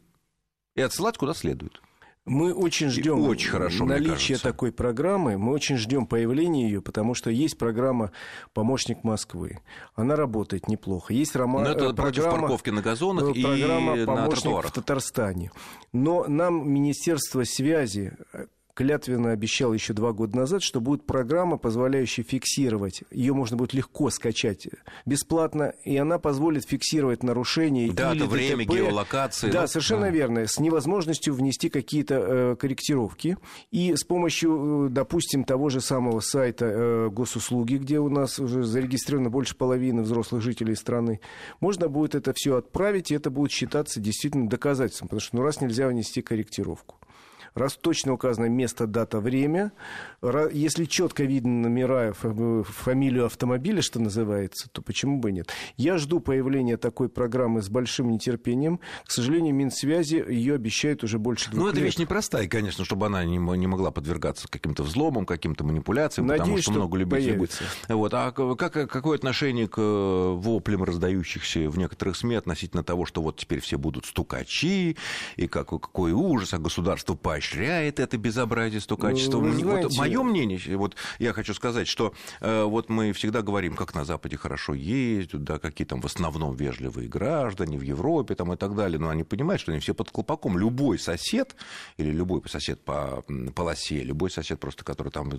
[0.76, 1.80] и отсылать куда следует.
[2.26, 7.30] Мы очень ждем очень хорошо, наличия такой программы, мы очень ждем появления ее, потому что
[7.30, 8.12] есть программа
[8.54, 9.60] «Помощник Москвы».
[9.96, 11.14] Она работает неплохо.
[11.14, 11.62] Есть рома...
[11.62, 15.52] Но это программа, парковки на газонах программа и «Помощник на в Татарстане».
[15.94, 18.18] Но нам Министерство связи
[18.78, 23.04] клятвенно обещал еще два года назад, что будет программа, позволяющая фиксировать.
[23.10, 24.68] Ее можно будет легко скачать
[25.04, 28.76] бесплатно, и она позволит фиксировать нарушения Дата, или время, ДТП.
[28.76, 29.48] геолокации.
[29.48, 29.68] Да, да?
[29.68, 30.10] совершенно да.
[30.12, 30.46] верно.
[30.46, 33.40] С невозможностью внести какие-то э, корректировки.
[33.72, 38.64] И с помощью, э, допустим, того же самого сайта э, госуслуги, где у нас уже
[38.64, 41.20] зарегистрировано больше половины взрослых жителей страны,
[41.60, 45.08] можно будет это все отправить, и это будет считаться действительно доказательством.
[45.08, 46.98] Потому что ну, раз нельзя внести корректировку
[47.54, 49.72] раз точно указано место, дата, время,
[50.52, 55.50] если четко видно номера, фамилию автомобиля, что называется, то почему бы нет?
[55.76, 58.80] Я жду появления такой программы с большим нетерпением.
[59.06, 61.86] К сожалению, Минсвязи ее обещает уже больше двух Ну, это лет.
[61.86, 66.58] вещь непростая, конечно, чтобы она не, не могла подвергаться каким-то взломам, каким-то манипуляциям, Надеюсь, потому
[66.58, 67.62] что, что много любителей будет.
[67.90, 68.14] Вот.
[68.14, 73.38] А как, какое отношение к э, воплям, раздающихся в некоторых СМИ относительно того, что вот
[73.38, 74.98] теперь все будут стукачи,
[75.36, 79.40] и как, какой ужас, а государство поощряет поощряет это безобразие стукачества.
[79.40, 79.88] Ну, знаете...
[79.88, 84.06] Вот мое мнение, вот я хочу сказать, что э, вот мы всегда говорим, как на
[84.06, 88.76] Западе хорошо ездят, да, какие там в основном вежливые граждане в Европе там, и так
[88.76, 90.58] далее, но они понимают, что они все под колпаком.
[90.58, 91.56] Любой сосед
[91.98, 93.24] или любой сосед по
[93.54, 95.32] полосе, любой сосед просто, который там...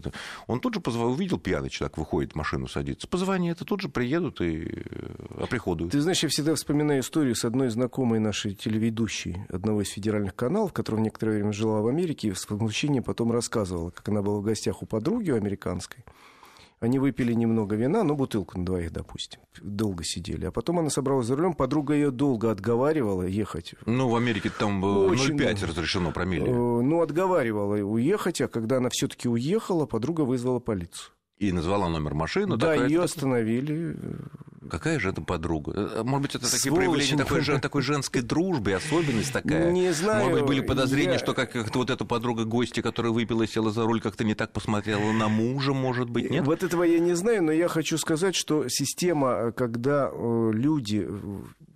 [0.46, 3.88] Он тут же позвонил, увидел пьяный человек, выходит, в машину садится, позвони, это тут же
[3.88, 5.90] приедут и э, оприходуют.
[5.90, 10.72] Ты знаешь, я всегда вспоминаю историю с одной знакомой нашей телеведущей одного из федеральных каналов,
[10.72, 14.38] которая в некоторое время жила в Америке, Америке, с возмущением потом рассказывала, как она была
[14.38, 16.04] в гостях у подруги у американской.
[16.80, 19.40] Они выпили немного вина, ну, бутылку на двоих, допустим.
[19.60, 20.46] Долго сидели.
[20.46, 23.74] А потом она собралась за рулем, подруга ее долго отговаривала ехать.
[23.84, 26.46] Ну, в Америке там 0,5 разрешено промилле.
[26.46, 31.10] Э, ну, отговаривала уехать, а когда она все-таки уехала, подруга вызвала полицию.
[31.38, 32.56] И назвала номер машины.
[32.56, 33.96] Да, ее остановили.
[34.68, 35.72] Какая же это подруга?
[35.74, 36.62] Э, может быть, это Сволочь.
[36.62, 39.70] такие проявления такой, же, такой женской дружбы, особенность такая?
[39.70, 40.24] Не знаю.
[40.24, 41.18] Может быть, были подозрения, я...
[41.18, 44.34] что как, как-то вот эта подруга гостья, которая выпила и села за руль, как-то не
[44.34, 46.44] так посмотрела на мужа, может быть, нет?
[46.44, 51.08] Вот этого я не знаю, но я хочу сказать, что система, когда э, люди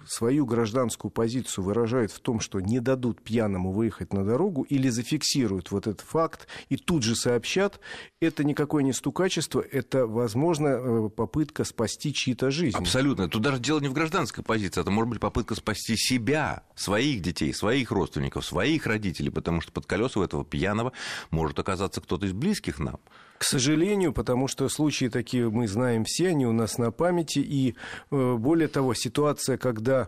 [0.06, 5.70] свою гражданскую позицию выражают в том, что не дадут пьяному выехать на дорогу или зафиксируют
[5.70, 7.80] вот этот факт и тут же сообщат,
[8.20, 12.78] это никакое не стукачество, это, возможно, э, попытка спасти чьи-то жизни.
[12.78, 13.28] Абсолютно.
[13.28, 17.52] Тут даже дело не в гражданской позиции, это может быть попытка спасти себя, своих детей,
[17.52, 20.92] своих родственников, своих родителей, потому что под колеса у этого пьяного
[21.30, 23.00] может оказаться кто-то из близких нам
[23.42, 27.40] К сожалению, потому что случаи такие мы знаем все, они у нас на памяти.
[27.40, 27.74] И
[28.12, 30.06] э, более того, ситуация, когда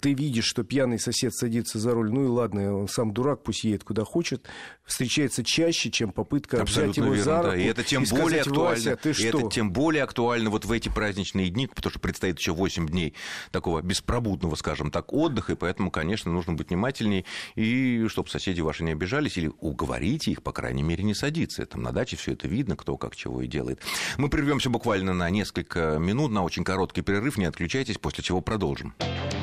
[0.00, 3.62] ты видишь, что пьяный сосед садится за руль, ну и ладно, он сам дурак, пусть
[3.62, 4.48] едет куда хочет,
[4.84, 7.56] встречается чаще, чем попытка Абсолютно взять его верно, за руку да.
[7.56, 8.70] И это тем и более сказать, актуально.
[8.70, 9.38] Вася, ты и что?
[9.38, 13.14] это тем более актуально вот в эти праздничные дни, потому что предстоит еще 8 дней
[13.52, 18.82] такого беспробудного, скажем так, отдыха, и поэтому, конечно, нужно быть внимательней, и чтобы соседи ваши
[18.82, 21.64] не обижались, или уговорите их, по крайней мере, не садиться.
[21.66, 23.80] Там на даче все это видно, кто как чего и делает.
[24.18, 28.94] Мы прервемся буквально на несколько минут, на очень короткий перерыв, не отключайтесь, после чего продолжим.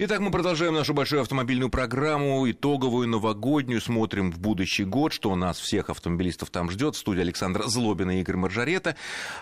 [0.00, 3.80] Итак, мы продолжаем нашу большую автомобильную программу, итоговую, новогоднюю.
[3.80, 6.94] Смотрим в будущий год, что нас всех автомобилистов там ждет.
[6.94, 8.94] Студия Александра Злобина и Игорь Маржарета.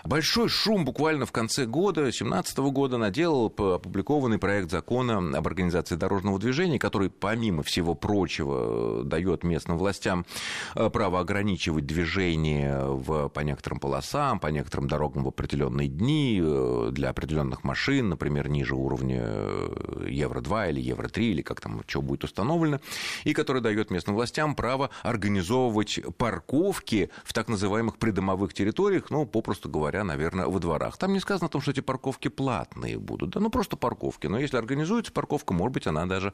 [0.03, 6.39] Большой шум буквально в конце года, 2017 года, наделал опубликованный проект закона об организации дорожного
[6.39, 10.25] движения, который, помимо всего прочего, дает местным властям
[10.73, 16.89] э, право ограничивать движение в, по некоторым полосам, по некоторым дорогам в определенные дни э,
[16.93, 22.01] для определенных машин, например, ниже уровня э, евро 2 или Евро-3, или как там, что
[22.01, 22.79] будет установлено,
[23.25, 29.69] и который дает местным властям право организовывать парковки в так называемых придомовых территориях, ну, попросту
[29.69, 30.97] говоря, наверное, во дворах.
[30.97, 34.27] Там не сказано о том, что эти парковки платные будут, да, ну, просто парковки.
[34.27, 36.33] Но если организуется парковка, может быть, она даже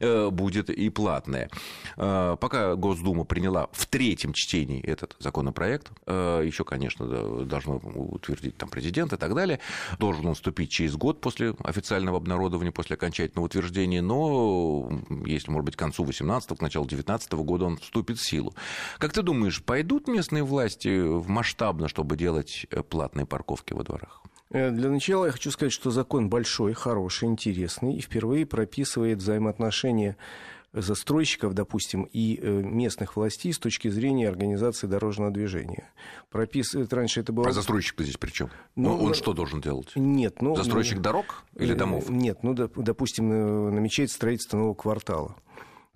[0.00, 1.50] э, будет и платная.
[1.96, 8.68] Э, пока Госдума приняла в третьем чтении этот законопроект, э, еще, конечно, должно утвердить там
[8.68, 9.58] президент и так далее,
[9.98, 14.88] должен он вступить через год после официального обнародования, после окончательного утверждение, но
[15.26, 18.54] если, может быть, к концу 18-го, к началу 19 -го года он вступит в силу.
[18.98, 24.22] Как ты думаешь, пойдут местные власти в масштабно, чтобы делать э, платные парковки во дворах?
[24.50, 30.16] Э, для начала я хочу сказать, что закон большой, хороший, интересный и впервые прописывает взаимоотношения
[30.80, 35.90] застройщиков, допустим, и э, местных властей с точки зрения организации дорожного движения.
[36.30, 37.48] Прописывает раньше это было...
[37.48, 38.50] А застройщик здесь при чем?
[38.76, 39.92] Ну, он, он что должен делать?
[39.96, 40.56] Нет, ну...
[40.56, 42.08] Застройщик дорог или домов?
[42.08, 45.36] Нет, ну, допустим, намечается строительство нового квартала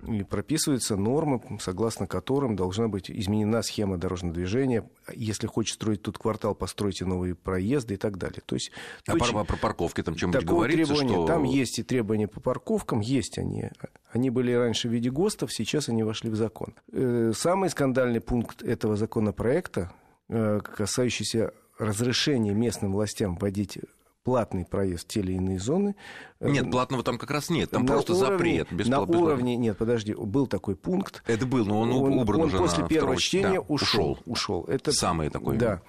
[0.07, 4.89] и прописываются нормы, согласно которым должна быть изменена схема дорожного движения.
[5.15, 8.43] Если хочешь строить тут квартал, постройте новые проезды и так далее.
[8.45, 8.73] То есть,
[9.07, 9.31] а точ...
[9.31, 10.95] про, про парковки там чем-нибудь говорится?
[10.95, 11.27] Требования, что...
[11.27, 13.71] Там есть и требования по парковкам, есть они.
[14.11, 16.75] Они были раньше в виде ГОСТов, сейчас они вошли в закон.
[16.93, 19.93] Э, самый скандальный пункт этого законопроекта,
[20.29, 23.79] э, касающийся разрешения местным властям вводить
[24.25, 25.97] платный проезд в те или иные зоны.
[26.41, 28.89] Нет, платного там как раз нет, там на просто уровне, запрет.
[28.89, 31.23] На уровне, нет, подожди, был такой пункт.
[31.27, 33.21] Это был, но он, он убран он уже после на первого второго...
[33.21, 34.19] чтения да, ушел.
[34.27, 34.65] Ушел.
[34.65, 35.57] Это самый такой.
[35.57, 35.83] Да.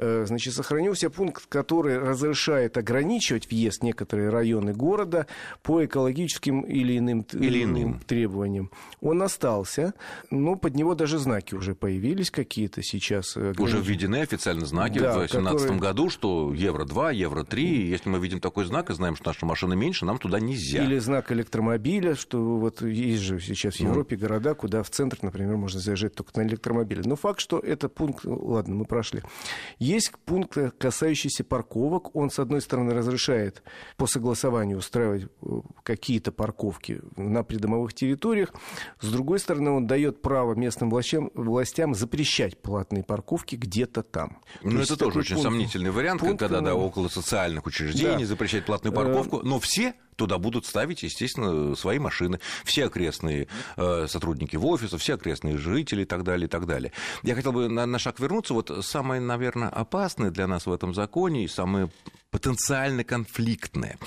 [0.00, 5.26] Э, значит, сохранился пункт, который разрешает ограничивать въезд в некоторые районы города
[5.62, 7.98] по экологическим или иным, или иным.
[8.06, 8.70] требованиям.
[9.00, 9.94] Он остался,
[10.30, 13.36] но под него даже знаки уже появились какие-то сейчас.
[13.36, 15.80] Э, уже введены официально знаки да, в 2017 которые...
[15.80, 17.60] году, что Евро-2, Евро-3.
[17.60, 20.84] Если мы видим такой знак и знаем, что наша машина меньше, нам туда нельзя.
[20.84, 24.22] Или знак электромобиля, что вот есть же сейчас в Европе ну.
[24.22, 27.02] города, куда в центр, например, можно заезжать только на электромобиле.
[27.04, 29.22] Но факт, что это пункт, ладно, мы прошли.
[29.88, 32.14] Есть пункт, касающийся парковок.
[32.14, 33.62] Он, с одной стороны, разрешает
[33.96, 35.46] по согласованию устраивать э,
[35.82, 38.52] какие-то парковки на придомовых территориях.
[39.00, 44.42] С другой стороны, он дает право местным властям, властям запрещать платные парковки где-то там.
[44.62, 48.26] Ну, То это тоже очень пункт, сомнительный вариант, пункт, когда да, около социальных учреждений да.
[48.26, 49.38] запрещать платную парковку.
[49.38, 52.40] Э, Но все туда будут ставить, естественно, свои машины.
[52.64, 56.92] Все окрестные э, сотрудники в офисах, все окрестные жители и так далее, и так далее.
[57.22, 58.52] Я хотел бы на, на шаг вернуться.
[58.52, 61.88] Вот самое, наверное, опасное для нас в этом законе и самое
[62.30, 63.98] потенциально конфликтные,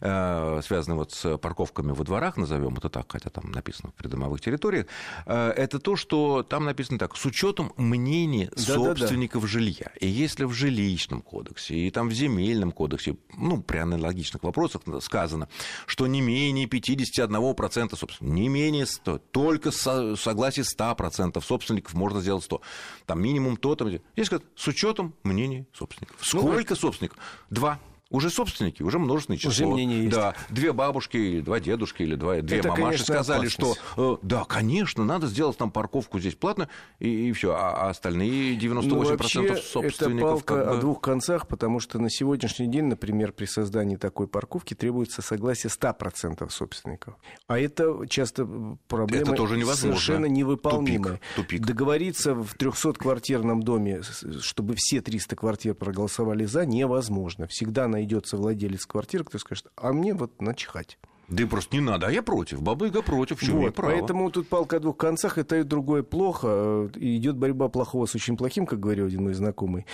[0.00, 4.40] э, связанные вот с парковками во дворах, назовем это так, хотя там написано в придомовых
[4.40, 4.86] территориях,
[5.26, 9.52] э, это то, что там написано так, с учетом мнения да, собственников да, да.
[9.52, 9.92] жилья.
[10.00, 15.48] И если в жилищном кодексе и там в земельном кодексе, ну, при аналогичных вопросах сказано,
[15.86, 22.42] что не менее 51% собственно, не менее 100, только со, согласие 100% собственников можно сделать
[22.42, 22.60] 100.
[23.06, 23.88] Там минимум то-то.
[23.88, 26.16] Здесь сказать, с учетом мнения собственников.
[26.32, 27.18] Ну, Сколько ну, собственников?
[27.50, 27.77] Два
[28.10, 29.50] уже собственники, уже множественное число.
[29.50, 30.16] Уже мнение есть.
[30.16, 33.80] Да, две бабушки, два дедушки, или два, две Это, мамаши конечно, сказали, опасность.
[33.96, 37.52] что э, да, конечно, надо сделать там парковку здесь платно, и, и все.
[37.52, 40.00] А, а остальные 98% ну, вообще, собственников...
[40.00, 40.76] это палка как бы...
[40.76, 45.70] о двух концах, потому что на сегодняшний день, например, при создании такой парковки требуется согласие
[45.70, 47.14] 100% собственников.
[47.46, 48.48] А это часто
[48.88, 49.98] проблема это тоже невозможно.
[49.98, 51.20] совершенно невыполнимая.
[51.36, 51.66] Тупик, тупик.
[51.66, 54.00] Договориться в 300-квартирном доме,
[54.40, 57.46] чтобы все 300 квартир проголосовали за, невозможно.
[57.48, 60.98] Всегда на найдется владелец квартиры, кто скажет, а мне вот начихать.
[61.28, 62.62] Да и просто не надо, а я против.
[62.62, 63.92] Баба против, что вот, право.
[63.92, 66.90] Поэтому тут палка о двух концах, и то, и другое плохо.
[66.94, 69.84] Идет борьба плохого с очень плохим, как говорил один мой знакомый.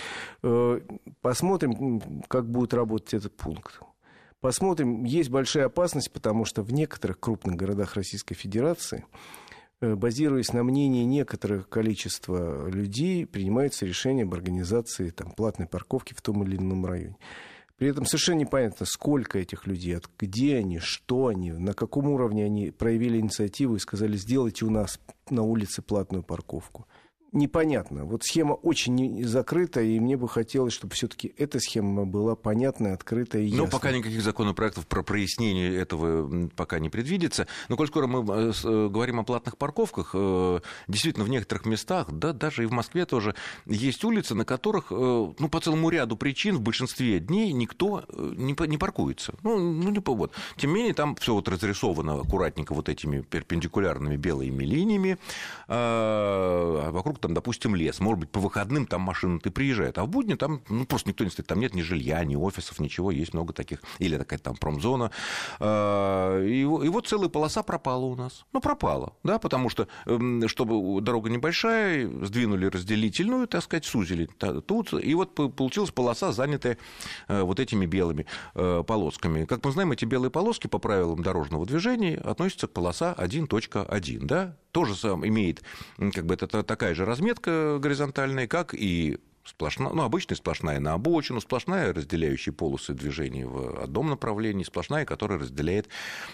[0.43, 0.79] Э,
[1.21, 3.81] посмотрим, как будет работать этот пункт.
[4.39, 5.03] Посмотрим.
[5.03, 9.03] Есть большая опасность, потому что в некоторых крупных городах Российской Федерации
[9.81, 16.21] э, базируясь на мнении некоторых количества людей, принимается решение об организации там, платной парковки в
[16.21, 17.17] том или ином районе.
[17.77, 22.71] При этом совершенно непонятно, сколько этих людей, где они, что они, на каком уровне они
[22.71, 26.87] проявили инициативу и сказали, сделайте у нас на улице платную парковку
[27.35, 28.05] непонятно.
[28.05, 33.43] Вот схема очень закрытая, и мне бы хотелось, чтобы все-таки эта схема была понятная, открытая
[33.43, 33.65] и ясная.
[33.65, 37.47] Но пока никаких законопроектов про прояснение этого пока не предвидится.
[37.69, 42.11] Но коль скоро мы э, э, говорим о платных парковках, э, действительно, в некоторых местах,
[42.11, 46.55] да, даже и в Москве тоже, есть улицы, на которых, ну, по целому ряду причин
[46.55, 49.35] в большинстве дней никто не, не паркуется.
[49.43, 50.31] Ну, ну не повод.
[50.55, 55.17] Тем не менее, там все вот разрисовано аккуратненько вот этими перпендикулярными белыми линиями,
[55.67, 57.99] а вокруг там, допустим, лес.
[57.99, 61.23] Может быть, по выходным там машины ты приезжают, а в будни там ну, просто никто
[61.23, 61.47] не стоит.
[61.47, 63.09] Там нет ни жилья, ни офисов, ничего.
[63.09, 63.81] Есть много таких.
[63.97, 65.09] Или такая там промзона.
[65.59, 68.45] А, и, и вот целая полоса пропала у нас.
[68.53, 74.29] Ну, пропала, да, потому что, эм, чтобы дорога небольшая, сдвинули разделительную, так сказать, сузили
[74.67, 74.93] тут.
[74.93, 76.77] И вот получилась полоса, занятая
[77.27, 79.45] э, вот этими белыми э, полосками.
[79.45, 84.57] Как мы знаем, эти белые полоски по правилам дорожного движения относятся к полоса 1.1, да,
[84.75, 85.63] тоже сам имеет,
[86.13, 91.39] как бы это такая же разметка горизонтальная, как и сплошная, ну, обычная сплошная на обочину,
[91.39, 95.87] сплошная разделяющая полосы движения в одном направлении, сплошная, которая разделяет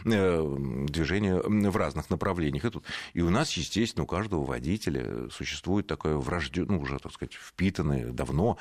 [0.05, 2.65] э, движение в разных направлениях.
[2.65, 7.13] И, тут, и у нас, естественно, у каждого водителя существует такое врожденное, ну, уже, так
[7.13, 8.57] сказать, впитанное давно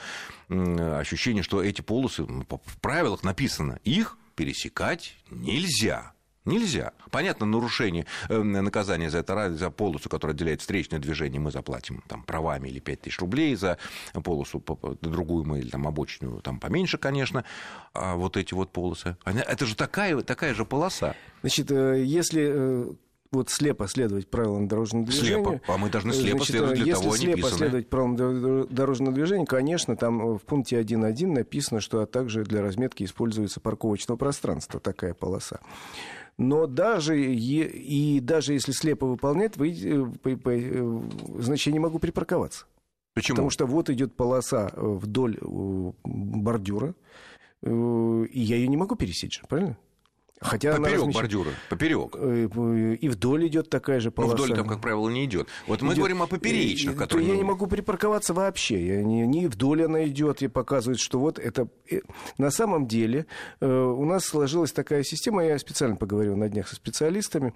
[0.49, 6.13] ощущение, что эти полосы, ну, в правилах написано, их пересекать нельзя.
[6.45, 6.93] Нельзя.
[7.11, 12.23] Понятно, нарушение, э, наказание за это, за полосу, которая отделяет встречное движение, мы заплатим там,
[12.23, 13.79] правами или 5 тысяч рублей, за
[14.25, 14.63] полосу
[15.03, 17.45] другую мы, или там, обочину там, поменьше, конечно.
[17.93, 21.15] А вот эти вот полосы, это же такая, такая же полоса.
[21.43, 22.93] Значит, э, если э,
[23.33, 25.45] вот слепо следовать правилам дорожного движения.
[25.45, 25.61] Слепо.
[25.69, 29.97] А мы должны слепо Значит, следовать для если того, слепо следовать правилам дорожного движения, конечно,
[29.97, 35.61] там в пункте 1.1 написано, что а также для разметки используется парковочного пространства такая полоса.
[36.39, 41.01] Но даже, и даже если слепо выполнять, вы, э, э,
[41.39, 42.67] значит, я не могу припарковаться.
[43.15, 43.37] Почему?
[43.37, 45.39] Потому что вот идет полоса э, вдоль
[46.05, 46.95] бордюра,
[47.63, 47.69] и
[48.41, 49.77] я ее не могу пересечь правильно?
[50.43, 51.17] Хотя поперек размещ...
[51.17, 52.17] бордюра, поперек.
[52.17, 54.37] Э, и вдоль идет такая же полоса.
[54.39, 55.49] Ну, вдоль там, как правило, не идет.
[55.67, 55.99] Вот мы идет.
[55.99, 57.29] говорим о поперечных, которые...
[57.29, 58.87] Я не могу припарковаться вообще.
[58.87, 61.69] Я не, не вдоль она идет и показывает, что вот это...
[61.91, 62.01] Э,
[62.39, 63.27] на самом деле
[63.61, 67.53] э, у нас сложилась такая система, я специально поговорил на днях со специалистами,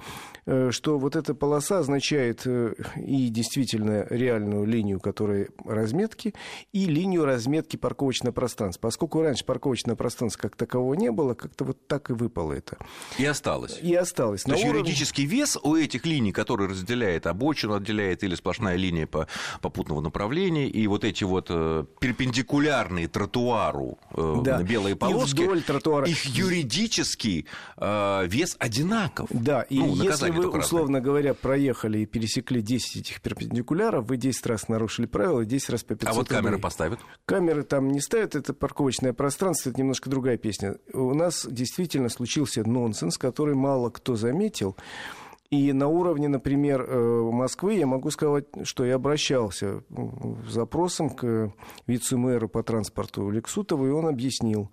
[0.70, 6.34] что вот эта полоса означает и действительно реальную линию, которая разметки,
[6.72, 8.88] и линию разметки парковочного пространства.
[8.88, 13.22] Поскольку раньше парковочного пространства как такового не было, как-то вот так и выпало это это.
[13.22, 13.78] И осталось.
[13.80, 14.42] И осталось.
[14.42, 14.80] То есть уровне...
[14.80, 19.28] юридический вес у этих линий, которые разделяет обочину, отделяет или сплошная линия по
[19.60, 24.62] попутного направления, и вот эти вот э, перпендикулярные тротуару э, да.
[24.62, 26.06] белые полоски, и вдоль тротуара.
[26.06, 29.28] их юридический э, вес одинаков.
[29.30, 31.00] Да, и ну, если вы, условно разное.
[31.00, 35.94] говоря, проехали и пересекли 10 этих перпендикуляров, вы 10 раз нарушили правила, 10 раз по
[35.94, 36.62] 500 А вот камеры рублей.
[36.62, 37.00] поставят?
[37.26, 40.76] Камеры там не ставят, это парковочное пространство, это немножко другая песня.
[40.92, 44.76] У нас действительно случился нонсенс, который мало кто заметил.
[45.50, 49.84] И на уровне, например, э, Москвы я могу сказать, что я обращался
[50.48, 51.52] с запросом к
[51.86, 54.70] вице-мэру по транспорту Лексутову, и он объяснил,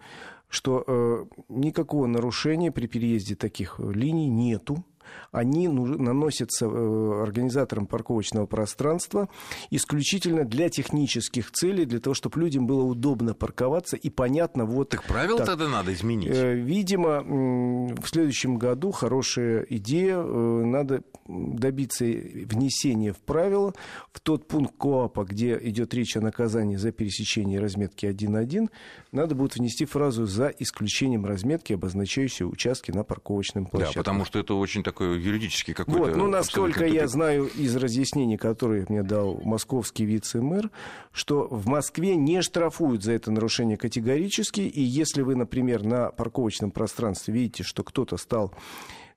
[0.48, 4.84] что э, никакого нарушения при переезде таких линий нету
[5.32, 9.30] они наносятся э, организаторам парковочного пространства
[9.70, 14.90] исключительно для технических целей, для того, чтобы людям было удобно парковаться и понятно вот...
[14.90, 15.48] Так правила так.
[15.48, 16.32] тогда надо изменить?
[16.32, 23.74] Э, видимо, в следующем году хорошая идея, э, надо добиться внесения в правила
[24.12, 28.70] в тот пункт КОАПа, где идет речь о наказании за пересечение разметки 1.1,
[29.12, 33.96] надо будет внести фразу «за исключением разметки, обозначающей участки на парковочном площадке».
[33.96, 36.00] Да, потому что это очень такой юридический какой-то...
[36.00, 40.70] Вот, ну, насколько я знаю из разъяснений, которые мне дал московский вице-мэр,
[41.12, 46.72] что в Москве не штрафуют за это нарушение категорически, и если вы, например, на парковочном
[46.72, 48.54] пространстве видите, что кто-то стал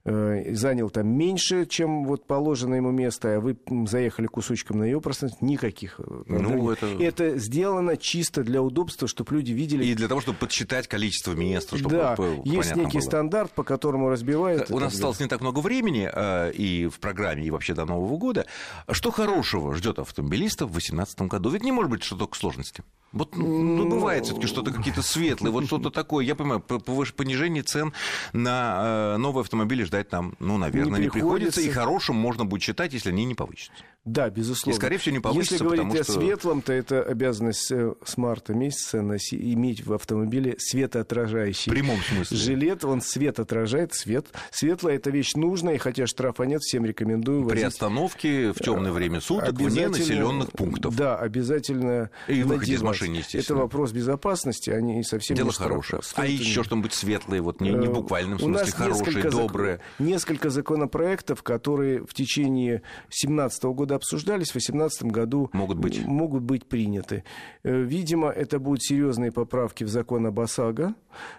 [0.05, 5.43] занял там меньше, чем вот положено ему место, а вы заехали кусочком на его пространство,
[5.43, 5.99] никаких.
[5.99, 6.85] Э, ну, это...
[6.85, 9.83] это сделано чисто для удобства, чтобы люди видели.
[9.83, 13.01] И для того, чтобы подсчитать количество мест, чтобы да, есть некий было.
[13.01, 14.69] стандарт, по которому разбивают.
[14.69, 18.17] У нас осталось не так много времени э, и в программе, и вообще до Нового
[18.17, 18.45] года.
[18.91, 21.49] Что хорошего ждет автомобилистов в 2018 году?
[21.49, 22.83] Ведь не может быть, что только сложности.
[23.15, 26.25] Вот, ну, ну бывает все-таки что-то какие-то светлые, вот что-то такое.
[26.25, 27.93] Я понимаю, понижение цен
[28.33, 31.61] на э, новые автомобили ждать нам, ну, наверное, не, не приходится.
[31.61, 33.83] И хорошим можно будет считать, если они не повысятся.
[34.05, 34.75] Да, безусловно.
[34.75, 36.13] И, скорее всего, не повысится, Если говорить потому о что...
[36.13, 41.71] светлом, то это обязанность э, с марта месяца носи, иметь в автомобиле светоотражающий.
[41.71, 42.37] В прямом смысле.
[42.37, 44.27] Жилет, он свет отражает, свет.
[44.51, 49.21] Светлая– это вещь нужная, и хотя штрафа нет, всем рекомендую При остановке в темное время
[49.21, 50.95] суток вне населенных пунктов.
[50.95, 53.41] Да, обязательно И выходе из машины, естественно.
[53.41, 56.03] Это вопрос безопасности, они совсем Дело не хорошее.
[56.13, 59.79] А еще что-нибудь светлое, вот не, не в буквальном смысле, хорошее, доброе.
[59.97, 66.05] Несколько законопроектов, которые в течение 2017 года обсуждались, в 2018 году могут быть.
[66.05, 67.23] могут быть приняты.
[67.63, 70.93] Э, видимо, это будут серьезные поправки в закон об ОСАГО.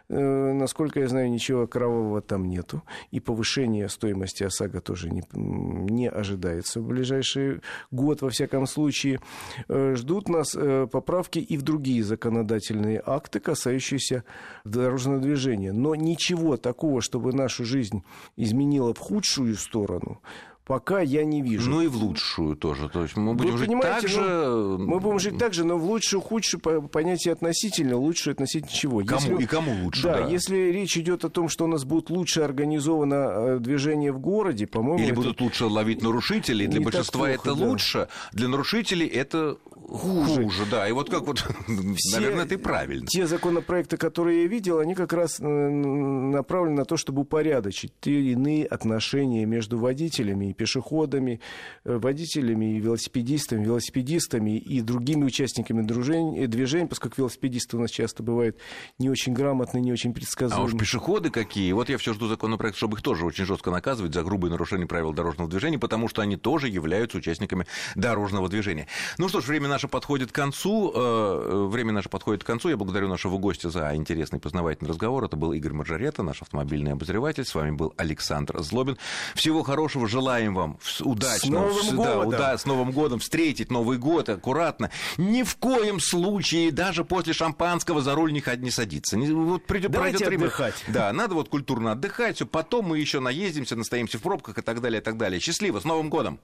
[0.08, 2.82] Э, насколько я знаю, ничего кровавого там нету.
[3.10, 9.20] И повышение стоимости ОСАГО тоже не, не ожидается в ближайший год, во всяком случае.
[9.68, 10.56] Э, ждут нас
[10.90, 14.24] поправки и в другие законодательные акты, касающиеся
[14.64, 15.72] дорожного движения.
[15.72, 18.02] Но ничего такого, чтобы нашу жизнь
[18.36, 20.20] изменило в худшую сторону,
[20.66, 21.70] пока я не вижу.
[21.70, 22.88] Ну и в лучшую тоже.
[22.88, 24.20] То есть мы будем Вы жить так же...
[24.20, 29.04] Ну, мы будем жить так же, но в лучшую, худшую понятие относительно, лучше относительно чего.
[29.04, 30.28] Кому если, и кому лучше, да, да.
[30.28, 34.66] Если речь идет о том, что у нас будет лучше организовано э, движение в городе,
[34.66, 34.98] по-моему...
[34.98, 35.14] Или это...
[35.14, 36.66] будут лучше ловить нарушителей.
[36.66, 37.64] Для большинства плохо, это да.
[37.64, 39.58] лучше, для нарушителей это
[39.88, 40.44] хуже.
[40.44, 40.66] хуже.
[40.70, 41.38] Да, и вот как вот,
[41.96, 43.06] Все наверное, и правильно.
[43.06, 48.32] Те законопроекты, которые я видел, они как раз э, направлены на то, чтобы упорядочить те
[48.32, 51.40] иные отношения между водителями и пешеходами,
[51.84, 58.22] э, водителями и велосипедистами, велосипедистами и другими участниками движения, движения, поскольку велосипедисты у нас часто
[58.22, 58.58] бывают
[58.98, 60.62] не очень грамотные, не очень предсказуемые.
[60.62, 61.72] А уж пешеходы какие.
[61.72, 65.12] Вот я все жду законопроект, чтобы их тоже очень жестко наказывать за грубые нарушения правил
[65.12, 68.86] дорожного движения, потому что они тоже являются участниками дорожного движения.
[69.18, 70.90] Ну что ж, время наше подходит к концу.
[70.94, 72.70] Э, время наше подходит к концу.
[72.70, 75.24] Я благодарю нашего гостя за интересный познавательный разговор.
[75.24, 77.44] Это был Игорь Маржарета, наш автомобильный обозреватель.
[77.44, 78.96] С вами был Александр Злобин.
[79.34, 80.08] Всего хорошего.
[80.08, 81.68] Желаем вам удачно.
[81.68, 82.30] С Новым да, годом.
[82.30, 83.18] Да, с Новым годом.
[83.18, 84.90] Встретить Новый год аккуратно.
[85.18, 89.18] Ни в коем случае даже после шампанского за руль не, не садиться.
[89.18, 90.84] Вот придет, Давайте пройдет отдыхать.
[90.86, 90.94] Время.
[90.94, 92.36] Да, надо вот культурно отдыхать.
[92.36, 92.46] Все.
[92.46, 95.38] Потом мы еще наездимся, настоимся в пробках и так далее, и так далее.
[95.38, 95.80] Счастливо.
[95.80, 96.40] С Новым годом.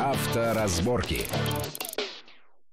[0.00, 1.26] Авторазборки.